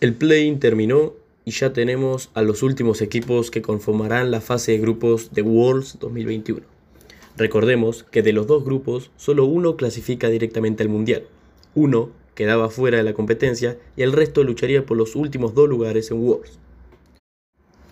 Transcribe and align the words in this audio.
El 0.00 0.14
play-in 0.14 0.60
terminó 0.60 1.12
y 1.44 1.50
ya 1.50 1.74
tenemos 1.74 2.30
a 2.32 2.40
los 2.40 2.62
últimos 2.62 3.02
equipos 3.02 3.50
que 3.50 3.60
conformarán 3.60 4.30
la 4.30 4.40
fase 4.40 4.72
de 4.72 4.78
grupos 4.78 5.32
de 5.34 5.42
Worlds 5.42 5.98
2021. 6.00 6.62
Recordemos 7.36 8.04
que 8.04 8.22
de 8.22 8.32
los 8.32 8.46
dos 8.46 8.64
grupos, 8.64 9.10
solo 9.18 9.44
uno 9.44 9.76
clasifica 9.76 10.30
directamente 10.30 10.82
al 10.82 10.88
Mundial. 10.88 11.24
Uno 11.74 12.08
quedaba 12.34 12.70
fuera 12.70 12.96
de 12.96 13.04
la 13.04 13.12
competencia 13.12 13.76
y 13.94 14.00
el 14.00 14.12
resto 14.12 14.42
lucharía 14.42 14.86
por 14.86 14.96
los 14.96 15.16
últimos 15.16 15.54
dos 15.54 15.68
lugares 15.68 16.10
en 16.10 16.24
Worlds. 16.24 16.58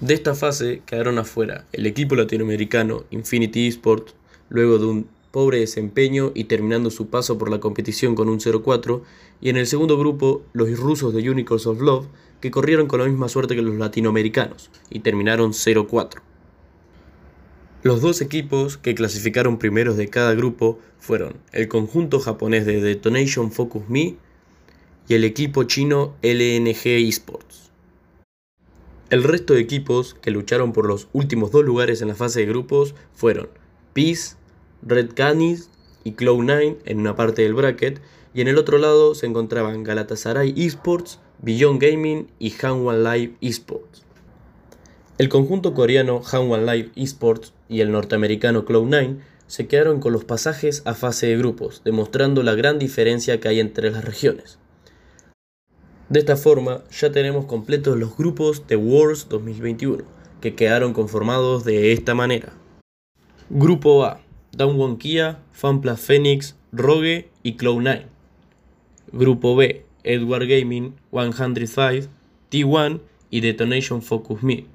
De 0.00 0.14
esta 0.14 0.34
fase 0.34 0.82
quedaron 0.84 1.20
afuera 1.20 1.66
el 1.72 1.86
equipo 1.86 2.16
latinoamericano 2.16 3.04
Infinity 3.12 3.68
Esports, 3.68 4.16
luego 4.48 4.78
de 4.78 4.86
un 4.86 5.06
pobre 5.32 5.58
desempeño 5.58 6.30
y 6.34 6.44
terminando 6.44 6.90
su 6.90 7.08
paso 7.08 7.38
por 7.38 7.50
la 7.50 7.58
competición 7.58 8.14
con 8.14 8.28
un 8.28 8.38
0-4, 8.38 9.02
y 9.40 9.48
en 9.48 9.56
el 9.56 9.66
segundo 9.66 9.98
grupo 9.98 10.42
los 10.52 10.78
rusos 10.78 11.12
de 11.12 11.28
Unicorns 11.28 11.66
of 11.66 11.80
Love, 11.80 12.06
que 12.40 12.52
corrieron 12.52 12.86
con 12.86 13.00
la 13.00 13.06
misma 13.06 13.28
suerte 13.28 13.56
que 13.56 13.62
los 13.62 13.74
latinoamericanos, 13.74 14.70
y 14.90 15.00
terminaron 15.00 15.52
0-4. 15.52 16.20
Los 17.82 18.00
dos 18.00 18.20
equipos 18.20 18.76
que 18.76 18.94
clasificaron 18.94 19.58
primeros 19.58 19.96
de 19.96 20.06
cada 20.06 20.34
grupo 20.34 20.78
fueron 21.00 21.34
el 21.50 21.66
conjunto 21.66 22.20
japonés 22.20 22.64
de 22.64 22.80
Detonation 22.80 23.50
Focus 23.50 23.88
Me 23.88 24.16
y 25.08 25.14
el 25.14 25.24
equipo 25.24 25.64
chino 25.64 26.14
LNG 26.22 26.86
Esports. 27.08 27.72
El 29.10 29.24
resto 29.24 29.54
de 29.54 29.60
equipos 29.60 30.14
que 30.14 30.30
lucharon 30.30 30.72
por 30.72 30.86
los 30.86 31.08
últimos 31.12 31.50
dos 31.50 31.64
lugares 31.64 32.00
en 32.02 32.08
la 32.08 32.14
fase 32.14 32.40
de 32.40 32.46
grupos 32.46 32.94
fueron 33.12 33.48
Peace, 33.92 34.36
Red 34.82 35.12
Canis 35.14 35.70
y 36.04 36.12
Cloud9 36.12 36.78
en 36.84 37.00
una 37.00 37.16
parte 37.16 37.42
del 37.42 37.54
bracket, 37.54 38.00
y 38.34 38.40
en 38.40 38.48
el 38.48 38.58
otro 38.58 38.78
lado 38.78 39.14
se 39.14 39.26
encontraban 39.26 39.84
Galatasaray 39.84 40.54
Esports, 40.56 41.20
Beyond 41.40 41.80
Gaming 41.82 42.28
y 42.38 42.50
Hanwha 42.50 42.94
Live 42.96 43.34
Esports. 43.40 44.04
El 45.18 45.28
conjunto 45.28 45.74
coreano 45.74 46.22
Hanwha 46.22 46.58
Live 46.58 46.90
Esports 46.96 47.52
y 47.68 47.80
el 47.80 47.92
norteamericano 47.92 48.64
Cloud9 48.64 49.18
se 49.46 49.66
quedaron 49.66 50.00
con 50.00 50.14
los 50.14 50.24
pasajes 50.24 50.82
a 50.86 50.94
fase 50.94 51.26
de 51.26 51.36
grupos, 51.36 51.82
demostrando 51.84 52.42
la 52.42 52.54
gran 52.54 52.78
diferencia 52.78 53.38
que 53.38 53.48
hay 53.48 53.60
entre 53.60 53.90
las 53.90 54.02
regiones. 54.02 54.58
De 56.08 56.20
esta 56.20 56.36
forma, 56.36 56.82
ya 56.90 57.12
tenemos 57.12 57.44
completos 57.44 57.98
los 57.98 58.16
grupos 58.16 58.66
de 58.66 58.76
Worlds 58.76 59.28
2021, 59.28 60.04
que 60.40 60.54
quedaron 60.54 60.94
conformados 60.94 61.64
de 61.64 61.92
esta 61.92 62.14
manera. 62.14 62.54
Grupo 63.50 64.04
A, 64.06 64.21
Downone 64.54 64.98
Kia, 64.98 65.38
Fanpla 65.52 65.96
Phoenix, 65.96 66.56
Rogue 66.72 67.30
y 67.42 67.56
Cloud9. 67.56 68.02
Grupo 69.12 69.56
B, 69.56 69.84
Edward 70.04 70.46
Gaming, 70.46 70.94
105, 71.10 72.08
T1 72.50 73.00
y 73.30 73.40
Detonation 73.40 74.02
Focus 74.02 74.42
Me. 74.42 74.66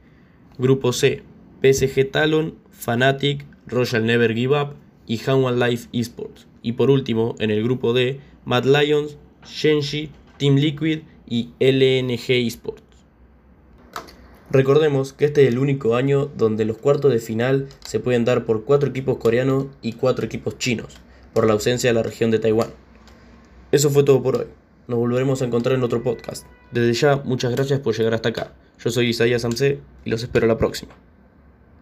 Grupo 0.57 0.93
C, 0.93 1.21
PSG 1.61 2.09
Talon, 2.09 2.55
Fnatic, 2.71 3.45
Royal 3.67 4.05
Never 4.05 4.33
Give 4.33 4.59
Up 4.59 4.73
y 5.05 5.19
Hanwha 5.19 5.51
Life 5.51 5.89
Esports. 5.93 6.47
Y 6.63 6.71
por 6.71 6.89
último, 6.89 7.35
en 7.37 7.51
el 7.51 7.61
grupo 7.61 7.93
D, 7.93 8.19
Mad 8.45 8.65
Lions, 8.65 9.17
Shenji, 9.45 10.09
Team 10.37 10.55
Liquid 10.55 11.01
y 11.27 11.49
LNG 11.59 12.47
Esports. 12.47 12.86
Recordemos 14.49 15.11
que 15.11 15.25
este 15.25 15.43
es 15.43 15.49
el 15.49 15.59
único 15.59 15.95
año 15.95 16.27
donde 16.37 16.63
los 16.63 16.77
cuartos 16.77 17.11
de 17.11 17.19
final 17.19 17.67
se 17.85 17.99
pueden 17.99 18.23
dar 18.23 18.45
por 18.45 18.63
cuatro 18.63 18.89
equipos 18.89 19.17
coreanos 19.17 19.65
y 19.81 19.93
cuatro 19.93 20.25
equipos 20.25 20.57
chinos, 20.57 20.97
por 21.33 21.45
la 21.45 21.53
ausencia 21.53 21.89
de 21.89 21.93
la 21.93 22.03
región 22.03 22.31
de 22.31 22.39
Taiwán. 22.39 22.69
Eso 23.73 23.89
fue 23.89 24.03
todo 24.03 24.23
por 24.23 24.37
hoy. 24.37 24.47
Nos 24.87 24.99
volveremos 24.99 25.41
a 25.41 25.45
encontrar 25.45 25.75
en 25.75 25.83
otro 25.83 26.01
podcast. 26.01 26.45
Desde 26.71 26.93
ya, 26.93 27.17
muchas 27.17 27.51
gracias 27.51 27.81
por 27.81 27.93
llegar 27.93 28.13
hasta 28.13 28.29
acá. 28.29 28.53
Yo 28.79 28.89
soy 28.89 29.09
Isaías 29.09 29.41
Samse 29.41 29.81
y 30.05 30.09
los 30.09 30.23
espero 30.23 30.47
la 30.47 30.57
próxima. 30.57 30.95